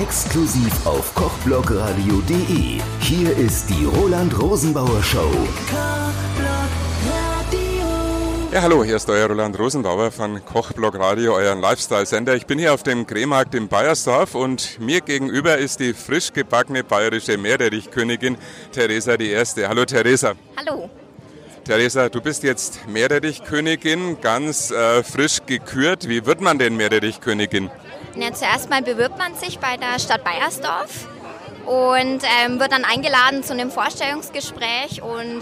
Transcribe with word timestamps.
Exklusiv 0.00 0.86
auf 0.86 1.14
kochblogradio.de. 1.14 2.80
Hier 3.00 3.36
ist 3.36 3.68
die 3.68 3.84
Roland 3.84 4.40
Rosenbauer 4.40 5.02
Show. 5.02 5.30
Ja, 8.50 8.62
hallo, 8.62 8.82
hier 8.82 8.96
ist 8.96 9.10
euer 9.10 9.28
Roland 9.28 9.58
Rosenbauer 9.58 10.10
von 10.10 10.42
Kochblog 10.42 10.98
Radio, 10.98 11.34
euren 11.34 11.60
Lifestyle-Sender. 11.60 12.34
Ich 12.34 12.46
bin 12.46 12.58
hier 12.58 12.72
auf 12.72 12.82
dem 12.82 13.06
Grehmarkt 13.06 13.54
in 13.54 13.68
Bayersdorf 13.68 14.34
und 14.34 14.80
mir 14.80 15.02
gegenüber 15.02 15.58
ist 15.58 15.80
die 15.80 15.92
frisch 15.92 16.32
gebackene 16.32 16.82
bayerische 16.82 17.36
Meerrettichkönigin 17.36 18.38
Theresa 18.72 19.18
die 19.18 19.28
Erste. 19.28 19.68
Hallo 19.68 19.84
Theresa. 19.84 20.32
Hallo. 20.56 20.88
Theresa, 21.64 22.08
du 22.08 22.22
bist 22.22 22.42
jetzt 22.42 22.88
Meerrettichkönigin, 22.88 24.18
ganz 24.22 24.70
äh, 24.70 25.02
frisch 25.02 25.40
gekürt. 25.44 26.08
Wie 26.08 26.24
wird 26.24 26.40
man 26.40 26.58
denn 26.58 26.74
Meerrettichkönigin? 26.74 27.70
Ja, 28.16 28.32
zuerst 28.32 28.70
mal 28.70 28.82
bewirbt 28.82 29.18
man 29.18 29.34
sich 29.36 29.58
bei 29.58 29.76
der 29.76 29.98
Stadt 29.98 30.24
Bayersdorf 30.24 31.06
und 31.64 32.22
ähm, 32.44 32.58
wird 32.58 32.72
dann 32.72 32.84
eingeladen 32.84 33.44
zu 33.44 33.52
einem 33.52 33.70
Vorstellungsgespräch 33.70 35.02
und 35.02 35.40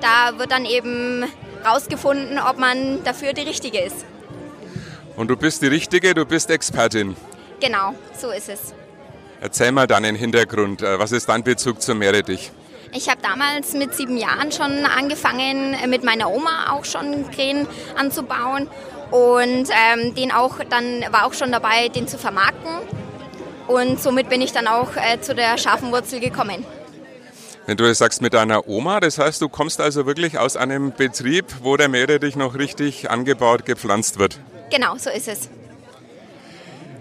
da 0.00 0.38
wird 0.38 0.50
dann 0.50 0.64
eben 0.64 1.24
rausgefunden, 1.64 2.38
ob 2.38 2.58
man 2.58 3.04
dafür 3.04 3.32
die 3.32 3.42
Richtige 3.42 3.80
ist. 3.80 4.04
Und 5.16 5.28
du 5.28 5.36
bist 5.36 5.62
die 5.62 5.66
Richtige, 5.68 6.14
du 6.14 6.24
bist 6.24 6.50
Expertin. 6.50 7.16
Genau, 7.60 7.94
so 8.16 8.30
ist 8.30 8.48
es. 8.48 8.74
Erzähl 9.40 9.72
mal 9.72 9.86
deinen 9.86 10.16
Hintergrund. 10.16 10.82
Äh, 10.82 10.98
was 10.98 11.12
ist 11.12 11.28
dein 11.28 11.44
Bezug 11.44 11.80
zum 11.80 11.98
Meerrettich? 11.98 12.50
Ich 12.92 13.08
habe 13.08 13.20
damals 13.22 13.74
mit 13.74 13.94
sieben 13.94 14.16
Jahren 14.16 14.50
schon 14.50 14.84
angefangen, 14.84 15.76
mit 15.88 16.04
meiner 16.04 16.30
Oma 16.30 16.72
auch 16.72 16.84
schon 16.84 17.30
Krähen 17.30 17.66
anzubauen 17.96 18.68
und 19.10 19.68
ähm, 19.70 20.14
den 20.14 20.32
auch 20.32 20.58
dann 20.68 21.04
war 21.10 21.26
auch 21.26 21.34
schon 21.34 21.52
dabei, 21.52 21.88
den 21.88 22.08
zu 22.08 22.18
vermarkten 22.18 22.70
und 23.66 24.00
somit 24.00 24.28
bin 24.30 24.40
ich 24.40 24.52
dann 24.52 24.66
auch 24.66 24.96
äh, 24.96 25.20
zu 25.20 25.34
der 25.34 25.58
scharfen 25.58 25.92
Wurzel 25.92 26.20
gekommen. 26.20 26.64
Wenn 27.66 27.76
du 27.76 27.84
das 27.84 27.98
sagst 27.98 28.22
mit 28.22 28.32
deiner 28.32 28.66
Oma, 28.66 28.98
das 28.98 29.18
heißt, 29.18 29.42
du 29.42 29.50
kommst 29.50 29.82
also 29.82 30.06
wirklich 30.06 30.38
aus 30.38 30.56
einem 30.56 30.92
Betrieb, 30.92 31.44
wo 31.62 31.76
der 31.76 31.90
Meerrettich 31.90 32.34
noch 32.34 32.54
richtig 32.54 33.10
angebaut, 33.10 33.66
gepflanzt 33.66 34.18
wird. 34.18 34.40
Genau, 34.70 34.96
so 34.96 35.10
ist 35.10 35.28
es. 35.28 35.50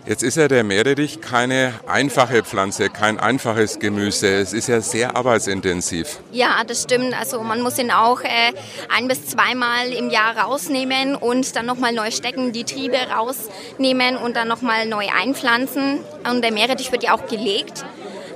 Jetzt 0.08 0.24
ist 0.24 0.38
ja 0.38 0.48
der 0.48 0.64
Meerrettich 0.64 1.20
keine 1.20 1.74
einfache 1.86 2.42
Pflanze, 2.42 2.90
kein 2.90 3.20
einfaches 3.20 3.78
Gemüse. 3.78 4.36
Es 4.36 4.54
ist 4.54 4.70
ja 4.70 4.80
sehr 4.80 5.18
arbeitsintensiv. 5.18 6.20
Ja, 6.32 6.64
das 6.66 6.84
stimmt. 6.84 7.14
Also 7.20 7.42
man 7.42 7.62
muss 7.62 7.78
ihn 7.78 7.92
auch 7.92 8.22
äh, 8.22 8.54
ein 8.96 9.10
bis 9.10 9.26
zweimal 9.26 9.92
im 9.92 10.10
Jahr 10.10 10.38
rausnehmen 10.38 11.18
und 11.18 11.58
dann 11.58 11.66
nochmal 11.66 11.92
neu 11.92 12.10
stecken, 12.12 12.54
die 12.54 12.64
Triebe 12.64 12.96
rausnehmen 12.96 14.16
und 14.16 14.38
dann 14.38 14.48
nochmal 14.48 14.86
neu 14.86 15.08
einpflanzen. 15.14 16.00
Und 16.24 16.42
der 16.42 16.54
Meerrettich 16.54 16.90
wird 16.94 17.04
ja 17.04 17.14
auch 17.14 17.28
gelegt. 17.28 17.84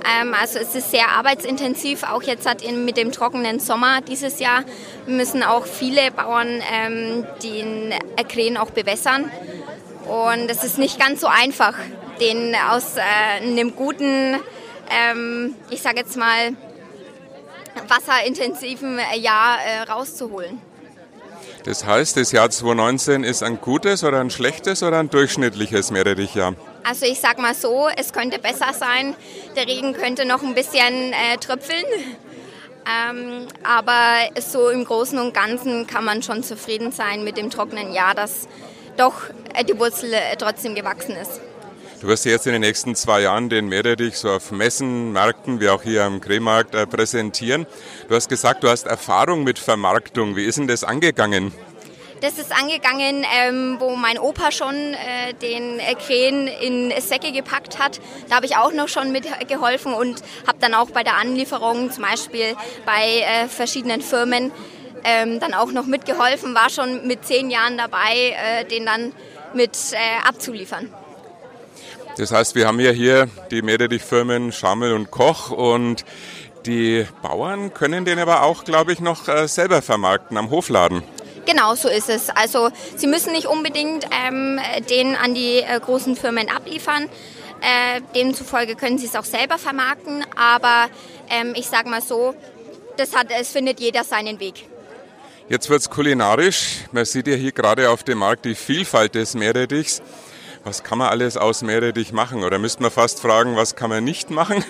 Ähm, 0.04 0.34
also 0.34 0.60
es 0.60 0.76
ist 0.76 0.92
sehr 0.92 1.08
arbeitsintensiv, 1.08 2.04
auch 2.04 2.24
jetzt 2.24 2.50
hat 2.50 2.64
mit 2.70 2.98
dem 2.98 3.14
trockenen 3.14 3.62
Sommer 3.62 4.02
dieses 4.02 4.40
Jahr 4.40 4.64
müssen 5.08 5.44
auch 5.44 5.66
viele 5.66 6.12
Bauern 6.12 6.62
ähm, 6.74 7.26
den 7.42 7.94
Krähen 8.28 8.58
auch 8.58 8.72
bewässern. 8.72 9.32
Und 10.06 10.50
es 10.50 10.64
ist 10.64 10.78
nicht 10.78 11.00
ganz 11.00 11.22
so 11.22 11.28
einfach, 11.28 11.76
den 12.20 12.56
aus 12.70 12.98
äh, 12.98 13.02
einem 13.42 13.76
guten, 13.76 14.40
ähm, 14.90 15.56
ich 15.70 15.82
sage 15.82 15.98
jetzt 15.98 16.18
mal, 16.18 16.54
wasserintensiven 17.88 19.00
Jahr 19.20 19.58
äh, 19.60 19.92
rauszuholen. 19.92 20.62
Das 21.64 21.86
heißt, 21.86 22.18
das 22.18 22.32
Jahr 22.32 22.50
2019 22.50 23.24
ist 23.24 23.44
ein 23.44 23.62
gutes 23.62 24.04
oder 24.04 24.20
ein 24.20 24.32
schlechtes 24.32 24.82
oder 24.82 25.00
ein 25.00 25.10
durchschnittliches 25.10 25.92
Meerrettichjahr? 25.92 26.56
Also 26.84 27.06
ich 27.06 27.20
sag 27.20 27.38
mal 27.38 27.54
so, 27.54 27.88
es 27.96 28.14
könnte 28.14 28.40
besser 28.40 28.74
sein. 28.74 29.16
Der 29.56 29.68
Regen 29.68 29.94
könnte 29.94 30.26
noch 30.26 30.42
ein 30.42 30.56
bisschen 30.56 31.14
äh, 31.14 31.38
tröpfeln. 31.40 31.86
Ähm, 32.84 33.48
aber 33.64 34.42
so 34.42 34.70
im 34.70 34.84
Großen 34.84 35.20
und 35.20 35.36
Ganzen 35.36 35.86
kann 35.86 36.04
man 36.04 36.24
schon 36.24 36.42
zufrieden 36.42 36.92
sein 36.92 37.24
mit 37.24 37.38
dem 37.38 37.52
trockenen 37.52 37.94
Jahr, 37.94 38.16
dass 38.16 38.48
doch 38.98 39.30
äh, 39.54 39.64
die 39.64 39.78
Wurzel 39.78 40.14
äh, 40.14 40.36
trotzdem 40.38 40.76
gewachsen 40.76 41.16
ist. 41.16 41.42
Du 42.02 42.08
wirst 42.08 42.26
jetzt 42.26 42.48
in 42.48 42.54
den 42.54 42.62
nächsten 42.62 42.96
zwei 42.96 43.22
Jahren 43.22 43.50
den 43.50 43.68
Meerrettich 43.68 44.18
so 44.18 44.32
auf 44.32 44.52
Messen, 44.52 45.12
Märkten 45.12 45.60
wie 45.60 45.70
auch 45.70 45.84
hier 45.84 46.04
am 46.04 46.20
Krehmarkt 46.20 46.74
äh, 46.74 46.88
präsentieren. 46.88 47.68
Du 48.10 48.16
hast 48.16 48.28
gesagt, 48.28 48.64
du 48.64 48.70
hast 48.70 48.88
Erfahrung 48.88 49.44
mit 49.44 49.60
Vermarktung. 49.60 50.36
Wie 50.36 50.46
ist 50.46 50.58
denn 50.58 50.68
das 50.68 50.84
angegangen? 50.84 51.54
Das 52.22 52.38
ist 52.38 52.52
angegangen, 52.52 53.26
ähm, 53.36 53.78
wo 53.80 53.96
mein 53.96 54.20
Opa 54.20 54.52
schon 54.52 54.76
äh, 54.76 55.34
den 55.42 55.80
äh, 55.80 55.96
Krähen 55.96 56.48
in 56.48 56.94
Säcke 57.02 57.32
gepackt 57.32 57.80
hat. 57.80 58.00
Da 58.30 58.36
habe 58.36 58.46
ich 58.46 58.58
auch 58.58 58.72
noch 58.74 58.88
schon 58.88 59.12
mitgeholfen 59.12 59.94
und 59.94 60.22
habe 60.46 60.58
dann 60.60 60.76
auch 60.76 60.92
bei 60.92 61.04
der 61.04 61.18
Anlieferung, 61.18 61.92
zum 61.92 62.04
Beispiel 62.04 62.56
bei 62.86 63.22
äh, 63.22 63.48
verschiedenen 63.48 64.02
Firmen, 64.02 64.52
ähm, 65.04 65.40
dann 65.40 65.54
auch 65.54 65.72
noch 65.72 65.86
mitgeholfen. 65.86 66.56
War 66.56 66.70
schon 66.70 67.08
mit 67.08 67.26
zehn 67.26 67.50
Jahren 67.50 67.78
dabei, 67.78 68.36
äh, 68.62 68.66
den 68.66 68.86
dann 68.86 69.14
mit 69.54 69.78
äh, 69.92 70.28
abzuliefern. 70.28 70.94
Das 72.18 72.32
heißt, 72.32 72.56
wir 72.56 72.68
haben 72.68 72.80
ja 72.80 72.92
hier 72.92 73.30
die 73.52 73.62
Meerrettichfirmen 73.62 74.52
Schammel 74.52 74.94
und 74.94 75.12
Koch 75.12 75.50
und 75.50 76.04
die 76.66 77.08
Bauern 77.22 77.74
können 77.74 78.06
den 78.06 78.20
aber 78.20 78.44
auch, 78.44 78.64
glaube 78.64 78.94
ich, 78.94 79.00
noch 79.00 79.28
äh, 79.28 79.48
selber 79.48 79.82
vermarkten 79.82 80.38
am 80.38 80.50
Hofladen. 80.52 81.04
Genau, 81.46 81.74
so 81.76 81.90
ist 81.90 82.10
es. 82.10 82.30
Also 82.30 82.70
Sie 82.96 83.08
müssen 83.08 83.32
nicht 83.32 83.48
unbedingt 83.48 84.06
ähm, 84.28 84.60
den 84.90 85.16
an 85.16 85.34
die 85.34 85.58
äh, 85.58 85.80
großen 85.80 86.16
Firmen 86.16 86.50
abliefern. 86.50 87.10
Äh, 87.62 88.02
demzufolge 88.16 88.76
können 88.76 88.98
Sie 88.98 89.08
es 89.08 89.16
auch 89.16 89.24
selber 89.24 89.58
vermarkten. 89.58 90.24
Aber 90.36 90.88
ähm, 91.30 91.54
ich 91.56 91.68
sage 91.68 91.90
mal 91.90 92.02
so, 92.02 92.36
das 92.98 93.16
hat, 93.16 93.28
es 93.32 93.50
findet 93.52 93.80
jeder 93.80 94.04
seinen 94.04 94.40
Weg. 94.40 94.68
Jetzt 95.52 95.70
wird 95.70 95.82
es 95.82 95.90
kulinarisch. 95.90 96.86
Man 96.94 97.04
sieht 97.04 97.28
ja 97.28 97.36
hier 97.36 97.52
gerade 97.52 97.90
auf 97.90 98.06
dem 98.06 98.20
Markt 98.20 98.46
die 98.46 98.56
Vielfalt 98.56 99.16
des 99.16 99.34
Meerrettichs. 99.34 100.02
Was 100.64 100.82
kann 100.82 100.98
man 100.98 101.10
alles 101.10 101.36
aus 101.36 101.62
Meerrettich 101.62 102.14
machen? 102.14 102.46
Oder 102.46 102.58
müsste 102.58 102.82
man 102.82 102.90
fast 102.90 103.20
fragen, 103.20 103.58
was 103.58 103.76
kann 103.76 103.90
man 103.90 104.02
nicht 104.02 104.30
machen? 104.30 104.64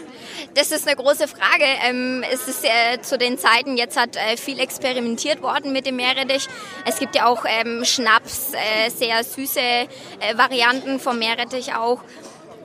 Das 0.56 0.72
ist 0.72 0.88
eine 0.88 0.96
große 0.96 1.28
Frage. 1.28 1.66
Ähm, 1.86 2.24
es 2.34 2.47
ist 2.47 2.66
äh, 2.66 3.00
zu 3.03 3.20
den 3.20 3.38
Zeiten, 3.38 3.78
jetzt 3.78 3.96
hat 3.96 4.16
äh, 4.16 4.38
viel 4.38 4.59
experimentiert 4.59 5.44
worden 5.44 5.72
mit 5.72 5.86
dem 5.86 5.97
Meerrettich. 5.97 6.47
Es 6.84 6.97
gibt 6.97 7.16
ja 7.16 7.28
auch 7.28 7.46
ähm, 7.47 7.86
Schnaps, 7.86 8.53
äh, 8.53 8.90
sehr 8.90 9.24
süße 9.24 9.62
Varianten 10.36 11.00
vom 11.00 11.20
Meerrettich 11.20 11.75
auch. 11.75 12.02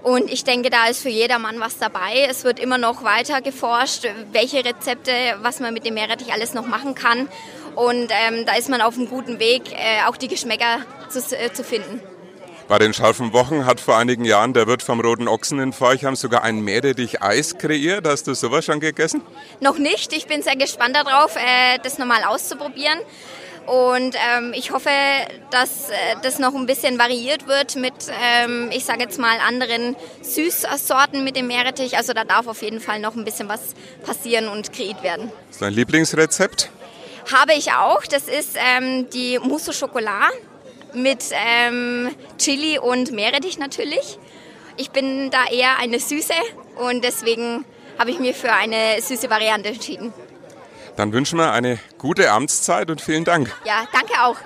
Und 0.06 0.30
ich 0.30 0.44
denke, 0.44 0.70
da 0.70 0.86
ist 0.86 1.02
für 1.02 1.08
jedermann 1.08 1.58
was 1.58 1.78
dabei. 1.78 2.28
Es 2.30 2.44
wird 2.44 2.60
immer 2.60 2.78
noch 2.78 3.02
weiter 3.02 3.40
geforscht, 3.42 4.06
welche 4.30 4.64
Rezepte, 4.64 5.10
was 5.42 5.58
man 5.58 5.74
mit 5.74 5.84
dem 5.84 5.94
Meerrettich 5.94 6.32
alles 6.32 6.54
noch 6.54 6.64
machen 6.64 6.94
kann. 6.94 7.28
Und 7.74 8.12
ähm, 8.12 8.46
da 8.46 8.54
ist 8.54 8.68
man 8.68 8.82
auf 8.82 8.96
einem 8.96 9.08
guten 9.08 9.40
Weg, 9.40 9.62
auch 10.06 10.16
die 10.16 10.28
Geschmäcker 10.28 10.78
zu, 11.08 11.20
zu 11.20 11.64
finden. 11.64 12.00
Bei 12.68 12.78
den 12.78 12.94
scharfen 12.94 13.32
Wochen 13.32 13.66
hat 13.66 13.80
vor 13.80 13.96
einigen 13.96 14.24
Jahren 14.24 14.52
der 14.52 14.68
Wirt 14.68 14.84
vom 14.84 15.00
Roten 15.00 15.26
Ochsen 15.26 15.58
in 15.58 15.72
Forchheim 15.72 16.14
sogar 16.14 16.44
ein 16.44 16.60
Meerrettich-Eis 16.60 17.58
kreiert. 17.58 18.06
Hast 18.06 18.28
du 18.28 18.34
sowas 18.34 18.64
schon 18.64 18.78
gegessen? 18.78 19.22
Noch 19.58 19.78
nicht. 19.78 20.12
Ich 20.12 20.28
bin 20.28 20.40
sehr 20.40 20.54
gespannt 20.54 20.94
darauf, 20.94 21.34
äh, 21.34 21.80
das 21.82 21.98
nochmal 21.98 22.22
auszuprobieren. 22.22 23.00
Und 23.66 24.14
ähm, 24.14 24.52
ich 24.54 24.70
hoffe, 24.70 24.90
dass 25.50 25.90
äh, 25.90 25.94
das 26.22 26.38
noch 26.38 26.54
ein 26.54 26.66
bisschen 26.66 26.98
variiert 26.98 27.48
wird 27.48 27.74
mit, 27.74 27.94
ähm, 28.22 28.70
ich 28.72 28.84
sage 28.84 29.00
jetzt 29.00 29.18
mal, 29.18 29.38
anderen 29.46 29.96
Süßsorten 30.22 31.24
mit 31.24 31.36
dem 31.36 31.48
Meerrettich. 31.48 31.96
Also 31.96 32.12
da 32.12 32.24
darf 32.24 32.46
auf 32.46 32.62
jeden 32.62 32.80
Fall 32.80 33.00
noch 33.00 33.16
ein 33.16 33.24
bisschen 33.24 33.48
was 33.48 33.74
passieren 34.04 34.48
und 34.48 34.72
kreiert 34.72 35.02
werden. 35.02 35.32
Ist 35.50 35.62
dein 35.62 35.72
Lieblingsrezept? 35.72 36.70
Habe 37.32 37.54
ich 37.54 37.72
auch. 37.72 38.04
Das 38.04 38.28
ist 38.28 38.56
ähm, 38.56 39.10
die 39.10 39.40
Mousse 39.40 39.72
au 39.72 39.86
Chocolat 39.86 40.30
mit 40.94 41.24
ähm, 41.32 42.14
Chili 42.38 42.78
und 42.78 43.10
Meerrettich 43.10 43.58
natürlich. 43.58 44.18
Ich 44.76 44.90
bin 44.90 45.30
da 45.30 45.46
eher 45.50 45.78
eine 45.78 45.98
Süße 45.98 46.34
und 46.76 47.02
deswegen 47.02 47.64
habe 47.98 48.10
ich 48.10 48.18
mir 48.18 48.34
für 48.34 48.52
eine 48.52 49.00
süße 49.00 49.28
Variante 49.28 49.70
entschieden. 49.70 50.12
Dann 50.96 51.12
wünschen 51.12 51.38
wir 51.38 51.52
eine 51.52 51.78
gute 51.98 52.30
Amtszeit 52.30 52.90
und 52.90 53.00
vielen 53.00 53.24
Dank. 53.24 53.54
Ja, 53.64 53.86
danke 53.92 54.14
auch. 54.22 54.36